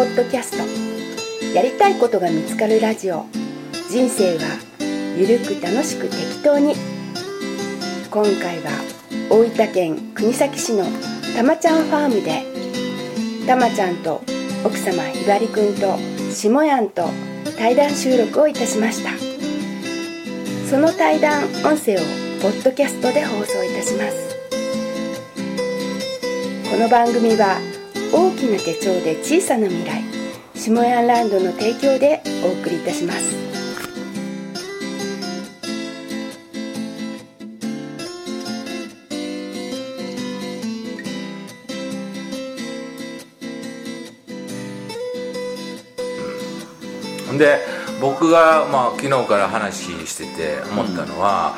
[0.00, 1.54] ポッドキャスト。
[1.54, 3.26] やりたいことが見つかるラジオ。
[3.90, 4.58] 人生は
[5.14, 6.72] ゆるく楽しく適当に。
[8.10, 8.70] 今回は
[9.28, 10.86] 大分県国東市の
[11.36, 14.22] たまちゃんファームでたまちゃんと
[14.64, 15.98] 奥様ひばりくんと
[16.32, 17.04] 下やんと
[17.58, 19.10] 対談収録をいたしました。
[20.70, 21.98] その対談音声を
[22.40, 24.16] ポッドキャストで放送いたします。
[26.70, 27.58] この番組は
[28.12, 30.02] 大きな手帳で小さな未来
[30.54, 33.50] 下屋ランドの提供でお送りいたします。
[47.38, 51.56] で僕が、まあ、昨日から話してて思ったのは、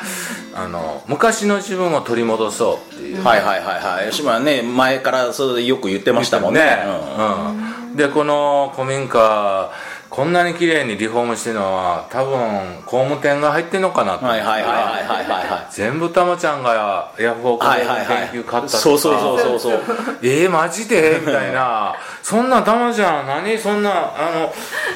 [0.55, 4.11] あの昔の自分を取り戻そうっていう、はいはいはいはい。
[4.11, 6.79] 吉村ね前からそれよく言ってましたもんね。
[7.19, 7.91] うん。
[7.91, 7.97] うん。
[7.97, 9.71] でこの古民家
[10.13, 14.19] こんなに綺麗にリフォームしてるのは多分工務店が入ってんのかなと。
[14.19, 14.73] 思はいったらはいはい
[15.07, 15.67] はいはいはい。
[15.71, 18.29] 全部たまちゃんがヤフオクではいはいはい。
[18.29, 18.79] 研究買ったとか。
[18.79, 19.81] そうそうそうそうそう。
[20.23, 21.19] えー、マジで？
[21.19, 21.95] みたいな。
[22.23, 23.57] そんなたまちゃん何？
[23.57, 24.53] そんなあの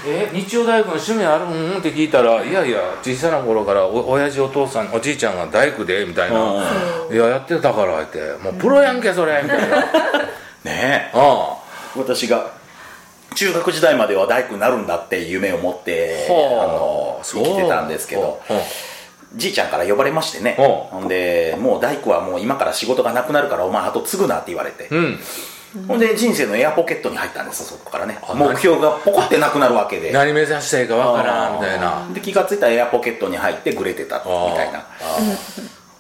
[0.07, 1.79] え日曜大工の趣味あるん？
[1.79, 6.63] って聞いたらいやいや小さな頃からお親父お父さんおじいちゃんが大工でみたいな、
[7.11, 8.19] いややってたからって。
[8.45, 9.41] もうプロやんけそれ。
[9.43, 9.77] みたいな。
[10.63, 11.57] ねあ
[11.97, 12.51] 私が
[13.37, 16.33] 中学時代までは大工になるんだって夢を持ってあ
[16.67, 18.41] の生きてたんですけど。
[19.35, 20.57] じいちゃんから呼ばれましてね。
[20.91, 24.89] ほんでもう大工はもう今から仕事がなくなるからお前あと継ぐなって言われて。
[24.91, 25.19] ううん。
[25.89, 28.19] ほんで人生のエアポケットに入ったんですそこからね。
[28.23, 30.11] あ目標がポコってなくなるわけで。
[30.13, 32.09] 何目指したらいいかわからんみたいな。
[32.15, 34.25] で気がついたらエアポケットに入ってグレてたみ
[34.55, 34.87] たいな。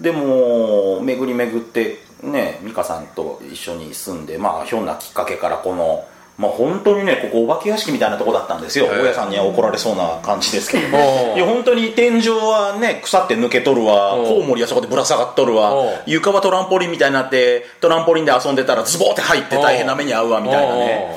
[0.00, 6.06] でも巡り巡ってね美香さんと一緒に住んでまあひょんなきっかけからこの
[6.38, 8.86] まあ本当にねここお化け屋敷みたいなとこだったんですよ。
[8.86, 10.90] 大家さんには怒られそうな感じですけどい
[11.38, 14.12] や本当に天井はね腐って抜けとるわ。
[14.12, 15.72] コウモリはそこでぶら下がっとるわ。
[16.06, 21.16] 床はトランポリンみたいになってトランポリンで遊んでたらズボーって入って大変な目に遭うわみたいなね。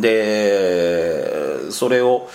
[0.00, 2.28] でそれを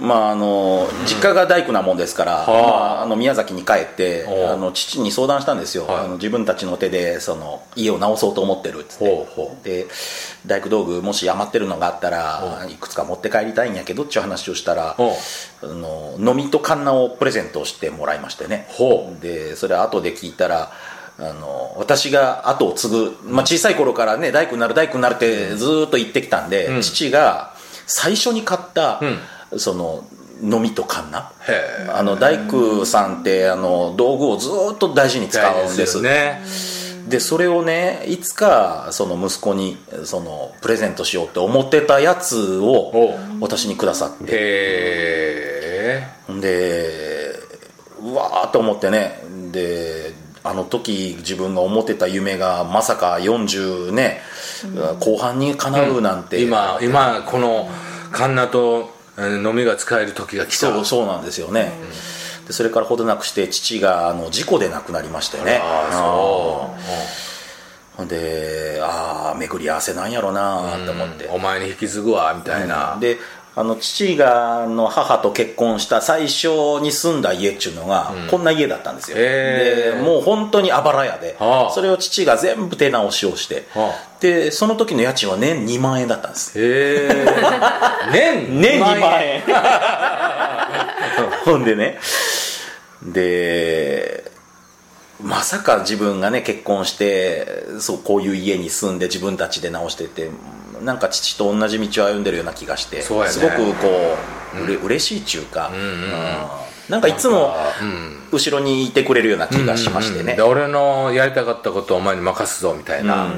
[0.00, 6.04] まああの実家が大工なもんですから、まあ、あの宮崎に帰ってあの父に相談したんですよ、はい。
[6.04, 9.20] あの自分たちの手でその家を直そうと思ってるっつって。
[9.62, 9.86] で
[10.46, 18.66] 大工道具もし余ってるのがあったらいくつか持って帰りたいんやけどっていう話をしたらあの飲みとカンナをプレゼントしてもらいましてね。
[18.70, 20.72] ほでそれ後で聞いたら
[21.18, 26.82] あの私が後を継ぐ、まあ、小さい頃からね大工になる大工になるってずーっと言ってきたんで、うん。
[26.82, 27.54] 父が
[27.86, 29.04] 最初に買った、う
[29.56, 30.04] その
[30.42, 31.90] 飲みとカンナへえ。
[31.90, 35.98] あの大工さんってあの道具をずーっと大事に使うんです。
[35.98, 36.40] よね。
[37.08, 44.24] でそれをねいつかその息子にそのプレゼントしようって思ってたやつをお私にくださって。
[44.24, 44.28] へ
[46.28, 46.40] え。
[46.40, 47.34] で
[48.00, 49.22] うわーっと思ってね。
[49.50, 50.12] で
[50.42, 54.22] あの時自分が思ってた夢がまさか40ね、
[55.00, 57.68] 後半に叶うなんて、今今この
[58.10, 60.72] カンナとえー飲みが使える時が来た。
[60.72, 61.72] そうそうなんですよね、
[62.46, 65.60] でそれからほどなくして父があの事故で亡くなりましてね。
[65.62, 66.80] ああそう。
[67.96, 73.18] ほんでああ巡り合わせなんやろなと思って、お前に引き継ぐわみたいな、で
[73.56, 79.98] あの父があの母と結婚した最初に住んだ家っていうのが、こんな家だったんですよ、へー。
[79.98, 81.70] でもう本当にあばら屋で、はあ。
[81.72, 86.58] それを父が全部手直しをして、はでその時の家賃は年2万円だったんです。
[86.58, 87.26] へえ
[88.12, 89.42] 年年2万円。
[91.44, 91.98] ほんでね。
[93.02, 94.30] で
[95.22, 100.30] まさか自分がね結婚してそうこういう家に住んで自分たちで直してて
[100.82, 103.02] なんか父と同じ道を歩んでるような気がして、ね。
[103.02, 103.28] すごく
[103.74, 104.16] こ
[104.54, 105.90] う、うれ嬉しいっちゅうか、んうんうん。
[106.90, 107.54] なんかいつも
[108.32, 113.30] 後ろにいてくれるような気がしましてね、で俺のやりたかったことをお前に任すぞみたいな、あ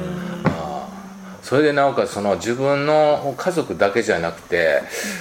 [0.45, 0.89] あ
[1.43, 4.81] それでなおかつその自分の家族だけじゃなくて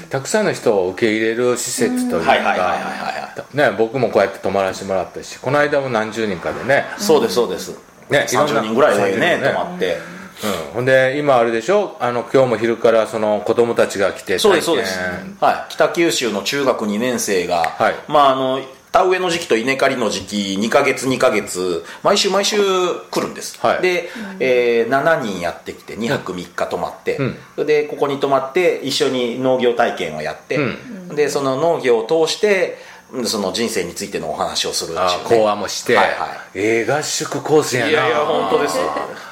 [0.10, 3.36] たくさんの人を受け入れる施設というか
[3.78, 6.86] 僕もこうやって泊まらせてもらったしこの間も何十人かでね。
[6.98, 7.78] そうですそうです、
[8.10, 9.52] ねいろんな30人ぐらいでね30人ね。
[9.52, 9.98] 泊まって
[10.44, 11.98] うん、ほんで今あれでしょ？
[12.00, 15.00] あの今日も昼からその子供たちが来てそうですそうです。
[15.40, 17.94] はい、北九州の中学2年生が、はい。
[18.08, 18.62] まああの
[18.92, 23.82] 田植えの時期と稲刈りの時期2ヶ月2ヶ月毎週毎週来るんです、はい。
[23.82, 24.10] で、
[24.42, 27.36] えー7人やってきて2泊3日泊まって、うん。
[27.56, 32.80] それでここに泊まって一緒に農業体験をやって、うでその農業を通して
[33.14, 35.00] うんその人生についてのお話をするね。
[35.00, 36.30] あ講話もして、はいはい。
[36.56, 37.90] ええ合宿コースやな。
[37.90, 38.78] いやいや本当です。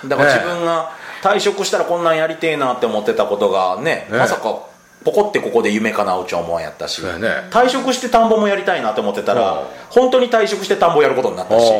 [0.07, 4.07] だから自分が退職したらこんなんやりてえなって思ってたことがねね。
[4.09, 4.69] まさか
[5.03, 7.11] ポコってここで夢叶うちゃ思わんやったし、ね。
[7.49, 9.67] 退職して田んぼもやりたいなって思ってたら、うん。
[9.89, 11.71] 本当に退職して田んぼやることになったし、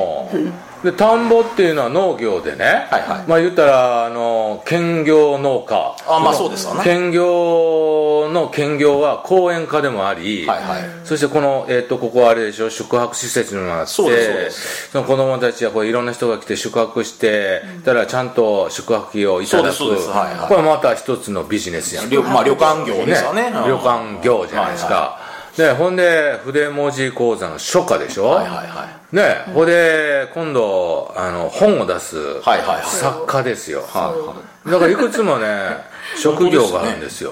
[0.84, 3.28] で田んぼっていうのは農業でね、はいはい。
[3.28, 5.96] まあ言ったらあの兼業農家。
[6.08, 10.81] あまあそうですわね兼業の兼業は講演家でもあり、はいはい。
[11.04, 14.04] そしてこの、えー、とここはあれでしょ宿泊施設にもあってそ
[14.98, 19.75] の子供たちはこういろんな人が来て宿泊して、たらちゃんと宿泊費をいただく。
[19.75, 20.18] そうですそうです。
[20.18, 20.48] はいはい。
[20.48, 22.10] これまた一つのビジネスやん。
[22.10, 23.52] 旅まあ、旅館業ですよね。
[23.54, 25.20] うん旅館業じゃないですか、
[25.60, 29.16] でほんで筆文字講座の書家でしょ、はいはいはい。
[29.16, 32.86] ねほんで今度あの本を出すはいはいはい。
[32.86, 34.16] 作家ですよ、は
[34.66, 35.48] いだからいくつもね
[36.18, 37.32] 職業があるんですよ。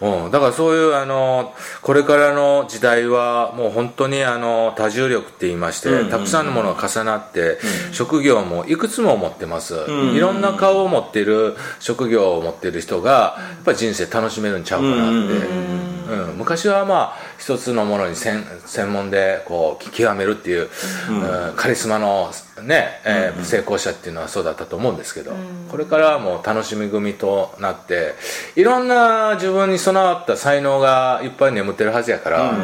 [0.00, 7.58] うん、うん、だからそういうあのこれからの時代はもう本当にあの多重力って言いまして、たくさんのものが重なって、
[7.92, 9.74] 職業もいくつも持ってます、
[10.14, 16.36] いろんな顔を持っている職業を持っている人がやっぱり人生楽しめるんちゃうかなって、うん。
[16.38, 20.68] 昔はまあ一つのものに専専門でこう極めるっていう、
[21.10, 21.56] うん。
[21.56, 22.30] カリスマの
[22.62, 25.32] ね、えー成功者っていうのはそうだったと思うんですけど、
[25.70, 28.14] これからはもう楽しみ組となって
[28.56, 32.54] いろんな自分に備わった才能がいっぱい眠ってるはずやから、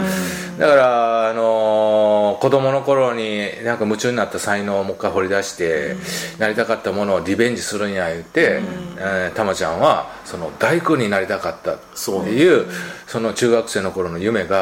[0.59, 5.97] だから、あのー子供の頃になんか夢中になった才能をもう一回掘り出して、
[6.39, 8.61] なりたかったものをリベンジするんや言って、
[8.97, 12.67] えーたまちゃんはその大工になりたかったっていう
[13.07, 14.62] その中学生の頃の夢が、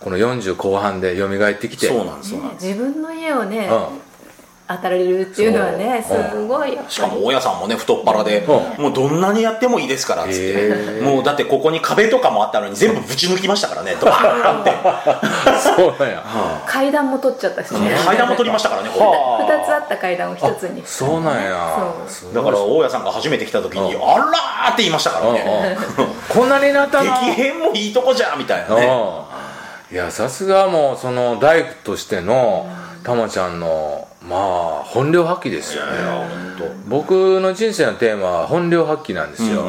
[0.00, 1.88] この40後半で蘇ってきて。
[1.88, 2.66] そうなんですそうなんです。
[2.66, 4.08] 自分の家をね、うん
[4.68, 14.70] 当たられるっていうのはねすごいしかも大家さんもね太っ腹で、うもうどんなにやってもいいですからっつって、もうだってここに壁とかもあったのに全部ぶち抜きましたからねドカーンって。
[15.58, 16.62] そうなんや。
[16.66, 17.96] 階段も取っちゃったしね。
[18.04, 19.06] 階段も取りましたからねこれ
[19.56, 20.82] 2つあった階段を1つに。
[20.84, 21.94] そうなんや。
[22.34, 24.02] だから大家さんが初めて来た時に「うん。
[24.02, 25.78] あら!」って言いましたからね。
[26.28, 27.10] こんなになったの？
[27.10, 28.86] 激変もいいとこじゃんみたいなね。
[28.86, 29.94] うん。
[29.94, 32.68] いやさすがもうその大工としての
[33.04, 35.92] たまちゃんのまあ本領発揮ですよね。
[36.88, 39.68] 僕の人生のテーマは本領発揮なんですよ、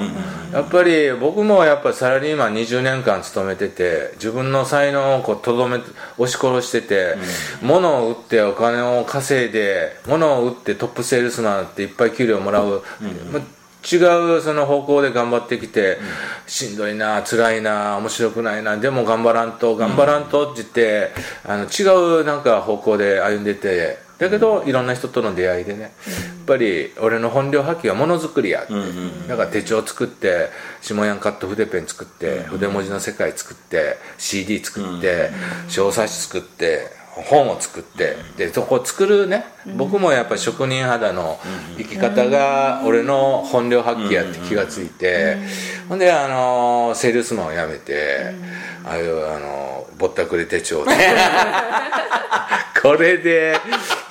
[0.52, 5.78] やっぱり僕もやっぱサラリーマン20年間勤めてて自分の才能をこうとどめ
[6.18, 7.16] 押し殺してて、
[7.62, 12.84] 物を売ってお金を稼いで物を売ってトップセールスマンっていっぱい給料もらう、
[13.32, 13.40] ま
[13.82, 13.96] 違
[14.38, 16.00] うその方向で頑張ってきて、
[16.48, 21.12] しんどいな辛いな面白くないなでも頑張らんと頑張らんとって言って、
[21.46, 25.92] あの違うなんか方向で歩んでてだけどいろんな人との出会いでね、やっ
[26.46, 28.64] ぱり俺の本領発揮はものづくりや。
[28.64, 28.74] って、
[29.28, 30.50] だから手帳作って
[30.82, 35.32] 下ヤンカット筆ペン作って、筆文字の世界作って CD 作って、
[35.70, 39.46] 小冊子作って本を作ってでそこを作るね、
[39.78, 41.40] 僕もやっぱり職人肌の
[41.78, 45.38] 生き方が俺の本領発揮やって気がついて、
[45.88, 48.34] ほんであのセールスマンを辞めて、
[48.86, 50.92] ああいうあのぼったくり手帳で
[52.82, 53.58] これで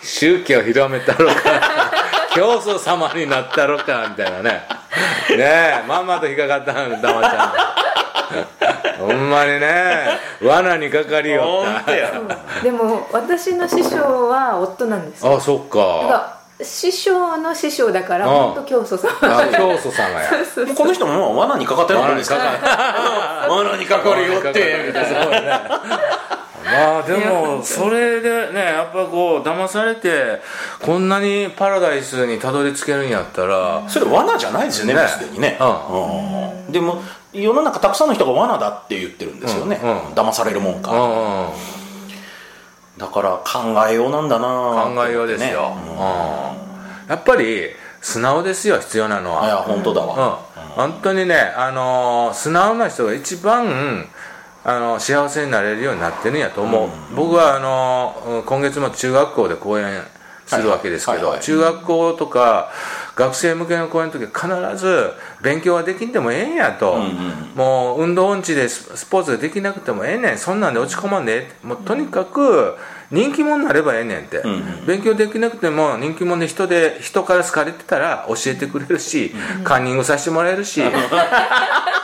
[0.08, 1.34] 宗教広めたろか。
[2.34, 4.66] 教祖様になったろかみたいなね。
[5.30, 8.98] ねえまんまと引っかかったのたまちゃん。
[8.98, 12.62] ほんまにね罠にかかりよった。
[12.62, 15.36] でも私の師匠は夫なんですよ。
[15.36, 18.32] あそっだか師匠の師匠だからうん。
[18.32, 19.10] 本当教祖様。
[19.20, 20.30] あ教祖様や。
[20.74, 24.84] この人ももう罠にかかってるんですか罠に罠にかかるよって。
[24.88, 25.00] みた
[26.72, 30.40] まあでもそれでねやっぱこう騙されて
[30.80, 35.64] こんなにパラダイスにたどり着けるんやったらそれ罠じゃないですよねすでにね、う
[36.66, 36.72] うん。
[36.72, 39.98] でも世の中たくさんの人が罠だって言ってるんですよね、うんうん。
[40.14, 41.52] 騙されるもんか、うんうん。
[42.98, 45.82] だから考えようなんだな考えようですよ、ね。
[45.90, 47.08] うん。
[47.08, 47.68] やっぱり
[48.00, 50.08] 素直ですよ必要なのいやは本当だうん。
[50.08, 50.38] わ、
[50.76, 54.08] 本当にねあのー素直な人が一番
[54.68, 60.02] あの幸せになれるようになってるんやと思う、僕はあのー今月も中学校で講演
[60.44, 61.32] するわけですけど、はいはい。
[61.36, 62.70] はい中学校とか
[63.16, 66.98] 学生向けの講演の時は必ず勉強はできんでもええんやと、
[67.54, 70.38] もう運動音痴でススポーツができなくてもええねん。
[70.38, 71.50] そんなんで落ち込まんで。
[71.62, 72.76] もうとにかく
[73.10, 74.42] 人気者になればええねんって、
[74.86, 79.32] 勉強できなくても人気者で人で人から好かれてたら教えてくれるし、
[79.64, 80.82] カンニングさせてもらえるし。
[80.82, 80.92] で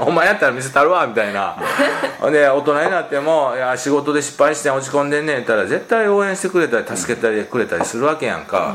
[0.00, 1.56] お前やったら見せたるわみたいな。
[2.30, 8.74] で大人になってもいや仕事で失敗して落ち込んでんねん言ったら絶対応援してくれたり助けたりくれたりするわけやんか、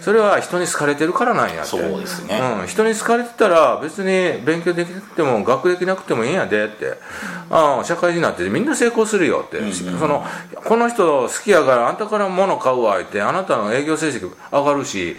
[0.00, 1.64] それは人に好かれてるからなんやって。
[1.64, 2.40] そうですね。
[2.60, 6.94] うん、人に好かれてたら別に勉強できなくても学歴なくてもいいんやでって、
[7.50, 10.24] ああ社会人になってみんな成功するよって、その
[10.54, 15.16] この人好きやからあんたから物買うわ言ってあなたの営業成績上がるし、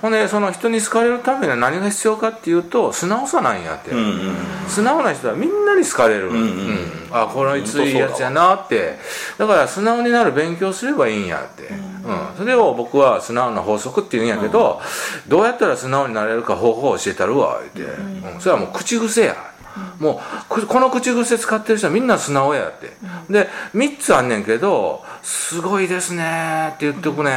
[0.00, 4.36] ほんでその人に好かれるためには何が必要かっていうと素直さなんやって、うんうん
[4.70, 8.96] 素直な人はみんなに好かれる、うんあこのいついいやつやなって。
[9.36, 12.36] だから素直になる勉強すればいいんやって、うん。
[12.36, 14.80] それを僕は素直な法則って言うんやけど、
[15.26, 18.40] どうやったら素直になれるか方法を教えたるわ言って、うん。
[18.40, 19.50] それはもう口癖や。
[19.98, 22.92] もうくこの口癖使ってる人はみんな素直やって、
[23.30, 27.30] で3つあんねんけど「すごいですね」って言っとくね、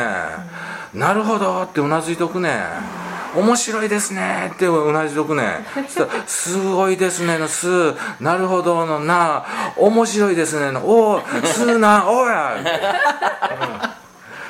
[0.94, 2.63] なるほど」ってうなずいとくね
[3.36, 4.52] 面白いですね。
[4.54, 5.66] ってうなずいとくね。
[5.88, 7.38] そしたらすごいですね。
[7.38, 7.68] の「す」
[8.20, 9.44] なるほどの「な」
[9.78, 10.72] 面白いですね。
[10.72, 12.56] の「お」「す」な「お」や。
[12.56, 13.94] うん。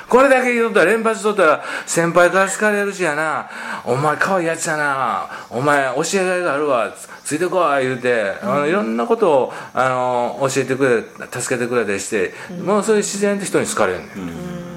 [0.08, 3.48] これだけ言うとったら連発しとったら先輩から好かれるしやな。
[3.84, 5.26] お前可愛いやつやな。
[5.50, 6.92] お前教えがいがあるわ。
[6.96, 14.73] つついてこい言うて、あのいろんなことをあの教えてくれ助けてくれたりして、もうそれ自然と人に好かれるねん、うん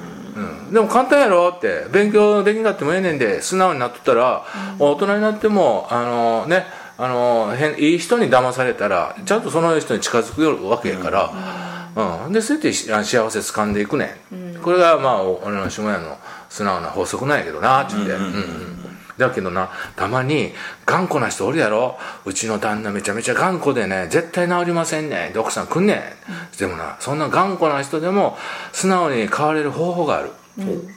[0.72, 4.46] でも簡単やろって勉強できなくてもええねんで素直になっとったら、
[4.80, 6.66] 大人になってもあのね
[6.98, 12.34] あの変いい人に騙されたらちゃんとその人に近づくわけやから、うん。
[12.34, 16.18] でそうやって幸せ掴んでいくねん、これがまあお俺の下屋の
[16.50, 18.78] 素直な法則なんやけどなっつって、うんうん
[19.18, 20.54] だけどなたまに
[20.86, 21.98] 頑固な人おるやろ。
[22.26, 25.30] うちの旦那めちゃめちゃ頑固でね絶対治りませんね。
[25.30, 28.38] んで奥さん来んねん、でもなそんな頑固な人でも
[28.74, 30.97] 素直に変われる方法がある、mm.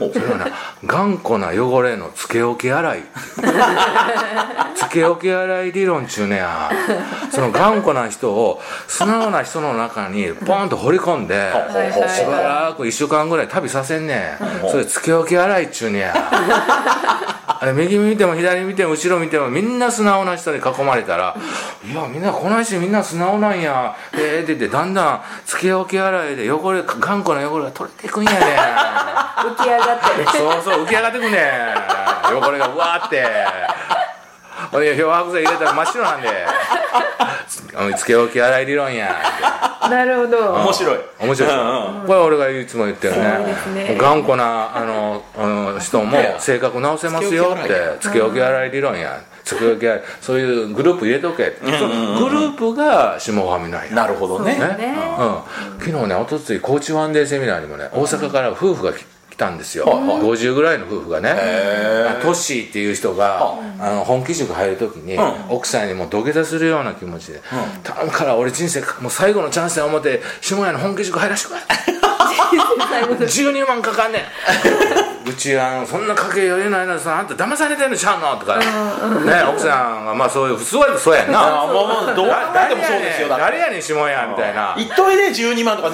[0.00, 0.46] うん、それはな。
[0.84, 3.02] 頑固な汚れのつけ置き洗い。
[4.74, 6.70] つけ置き洗い理論ちゅうねや。
[7.30, 11.52] その頑固な人を素直な人の中にポンと掘り込んで
[12.14, 14.70] しばらく1週間ぐらい旅させんねん。
[14.70, 16.14] それつけ置き洗いっちゅうねや。
[17.60, 21.36] あれ右見ても左見ても後ろ見てもみんな素直な人に囲まれたら
[21.84, 30.18] 「いやみんなこの人みんな素直なんや」ええって言ってだんだんつけ置き洗いで汚れ頑固な汚れが取れていくんやねん浮 き上がって。
[30.18, 31.32] ねそうそう浮き上がってくねん。
[32.36, 33.24] 汚れがうわーって。
[34.72, 36.28] ほいで漂白剤入れたら真っ白なんで。
[37.96, 39.14] つつけ置き洗い理論や。
[39.88, 40.52] なるほど。
[40.54, 40.98] 面白い。
[41.20, 41.50] 面白い。
[41.50, 42.06] うんうん。
[42.06, 43.54] これは俺がいつも言ってるね。
[43.64, 43.96] すね。
[43.98, 48.70] 頑固なあのあの人も性格直せますよってつけ置き洗い。
[48.70, 49.22] 理論や。
[49.44, 51.78] つけ置き洗いそういうグループ入れとけって。
[51.78, 54.56] そのグループが下ファミなんやなるほどね。
[54.58, 54.94] そうね。
[55.18, 59.06] うん、昨日ねおとつい高知ワンデーセミナーにもね大阪から夫婦が来来
[59.38, 60.20] たんですよ、はいはい。
[60.20, 61.34] 50ぐらいの夫婦がね。
[61.34, 65.34] へトッシーっていう人がはあの本気塾入る時に、うん。
[65.48, 67.40] 奥さんにもう土下座するような気持ちで
[67.84, 71.60] 「頼むから俺人生もう最後のチャンスや思って下屋の本気塾入らしてくれ」
[73.26, 74.22] 12万かかんねん
[75.28, 78.36] うちはそんな家計余裕ないのにさあんた騙されてんのちゃうの？
[78.38, 78.64] とかね
[79.48, 81.62] 奥さんがまあそういう普通はそうやんな。
[81.62, 83.44] あもうもうどう考えてもそうですよだって。
[83.44, 84.74] 誰やねん下屋みたいな。
[84.78, 85.92] 一人で12万とかい。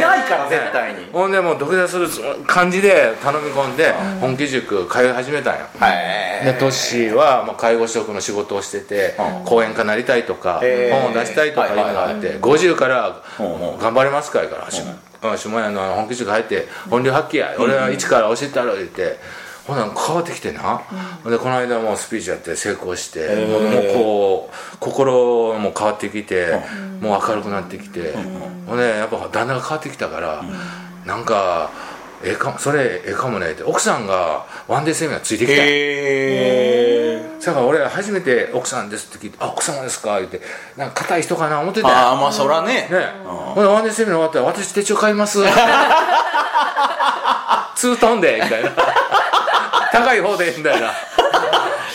[0.00, 1.06] ないから絶対に。
[1.12, 2.08] ほんでもう土下座する
[2.46, 3.76] 感じで頼み込ん。
[3.76, 5.66] で本気塾通い始めたんよ。
[5.78, 9.44] はいでトッシーはまあ介護職の仕事をしててうん。
[9.44, 10.60] 講演家になりたいとか
[10.90, 13.78] 本を出したいとかいうのがあって50からうんうん。
[13.78, 17.54] 頑張れますかいからしうん下屋の本気塾入って本領発揮や。
[17.58, 19.18] 俺は一から教えてやる言って
[19.66, 20.82] ほんなら変わってきてな。
[21.22, 21.32] ほん。
[21.32, 23.62] でこの間もうスピーチやって成功してもう
[23.94, 26.60] こう心も変わってきて
[27.00, 28.14] もう明るくなってきて。
[28.66, 30.44] ほんでやっぱ旦那が変わってきたから
[31.06, 31.70] なんか
[32.24, 33.62] ええかもそれええかもねって。
[33.62, 36.91] 奥さんがワンデーセミナーついてきたへえ
[37.44, 40.40] だから俺初めて奥さんですって聞いて「あ奥様ですか?」言って
[40.76, 41.94] なんか硬い人かな思ってたよ。
[41.94, 42.88] ああまあそらね。
[42.90, 43.12] ね。
[43.24, 43.54] ほん。
[43.56, 45.38] でワンデーセミナー終わったら「私手帳買います」
[47.74, 48.70] ツートンでみたいな。
[49.92, 50.92] 高い方でみたいな。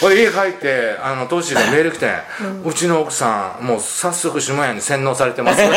[0.04, 2.12] 俺家帰ってあの当時がメール来て、
[2.64, 5.62] うちの奥さんもう早速下屋に洗脳されてます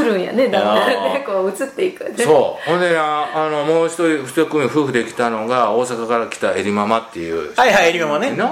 [0.00, 2.14] 映るんやねだんだんあねこう映っていくね。
[2.18, 2.70] そう。
[2.70, 7.54] ほんでああのもう一人一組夫婦で来たのが大阪から来たエリママっていう。
[7.54, 8.28] はいはいエリママね。
[8.28, 8.46] うんの、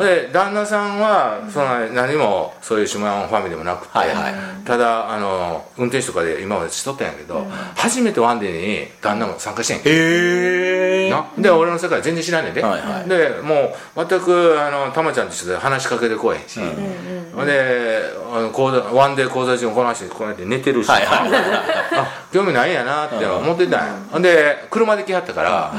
[0.00, 0.06] うん。
[0.06, 4.34] で旦那さんはその何もそういう島山ファミリーでもなくて、はいはい。
[4.64, 11.26] ただあの運転手とかで今までしとったんやけど、初めてワンデーに旦那も参加してんへえな。
[11.38, 13.08] で俺の世界全然知らんねんで、はいはい。
[13.08, 25.72] でもう全くあのたまちゃんと一緒で話しかけてこえへんし、ほんであの講座ワンデー講座中もこの話こうやって寝ててるし、あ興味ないんやなって思ってたんや、ほんで車で来はったから、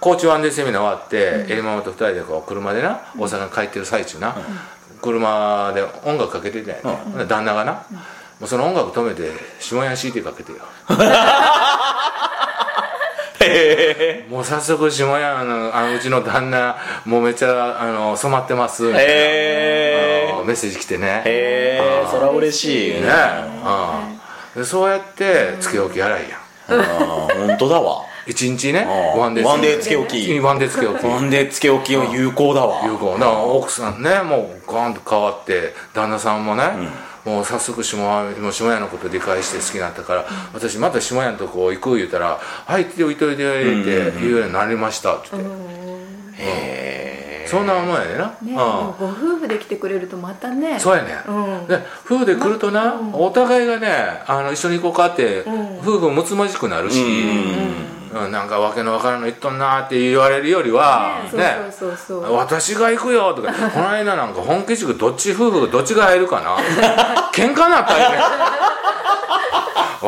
[0.00, 4.34] 高知湾でセミナー終わって、エリママと二人でこう車でな大阪に帰ってる最中な、
[5.00, 6.82] 車で音楽かけてたんや、ね。
[7.04, 7.80] ほんで旦那がな、も
[8.42, 10.58] うその音楽止めて下屋 CD かけてよ。
[14.28, 18.82] もう早速下屋あのあのうちの旦那もうめっちゃあの染まってます。
[18.82, 19.12] みたいな、
[20.40, 21.22] のメッセージ来てね。
[21.24, 23.00] えへえそれは嬉しいね。
[23.02, 23.08] ね。
[24.54, 26.78] うんでそうやってつけ置き洗いやん。
[26.78, 26.82] う
[27.44, 28.02] ん本当だわ。
[28.26, 30.40] 一日ねうん one day つけ置き。
[30.40, 31.06] one day つけ置き。
[31.06, 31.96] one day つけ置き。
[31.96, 32.84] は有効だわ。
[32.84, 36.64] 有効だから奥さんねもうガーンと変わって旦那さんもね、
[37.24, 45.50] もう早速下屋もう下屋のこと理解して好きになったから、私また下屋のとこ行く言うたら「はい行っておいといて」って言うようになりましたって言って、
[46.38, 51.66] へそんな思いやでな、ね、うんもうご夫婦で来てくれるとまたねそうやね、うん。
[51.66, 55.44] で夫婦で来るとな、お互いがねあの一緒に行こうかって、
[55.82, 58.32] 夫婦むつまじくなるし、うん。
[58.32, 62.34] なんかわけのわからんの言っとんなって言われるよりは、ねそうそうそうそう。
[62.34, 66.56] 私が行くよとかこの間なんか本家塾どっち夫婦どっちが入るかな。
[67.32, 68.18] 喧嘩なったよね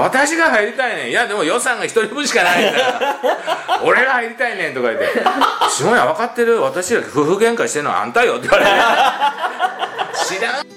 [0.02, 1.10] 私が入りたいねん。
[1.10, 3.18] いやでも予算が一人分しかないんだ
[3.84, 5.08] 俺が入りたいねんとか言って
[5.70, 6.60] 「下屋分かってる？
[6.60, 8.70] 私ら夫婦喧嘩してんのはあんたよ」って言われて。
[10.36, 10.71] 知らん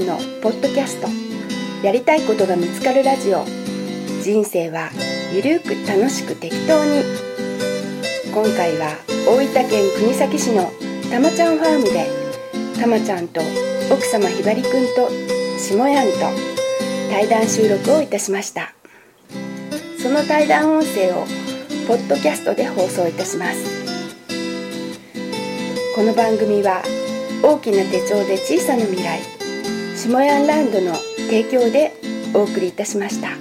[0.00, 1.08] やんのポッドキャスト
[1.84, 3.44] やりたいことが見つかるラジオ。
[4.22, 4.90] 人生は
[5.32, 7.02] ゆるく楽しく適当に。
[8.32, 10.70] 今回は大分県国東市の
[11.10, 12.06] たまちゃんファームで
[12.78, 13.40] たまちゃんと
[13.90, 15.08] 奥様ひばりくんと
[15.58, 16.18] 下やんと
[17.10, 18.74] 対談収録をいたしました。
[20.00, 21.26] その対談音声を
[21.86, 23.80] ポッドキャストで放送いたします。
[25.94, 26.82] この番組は
[27.42, 29.39] 大きな手帳で小さな未来
[30.08, 31.92] 下ヤンランドの提供で
[32.32, 33.39] お送りいたしました。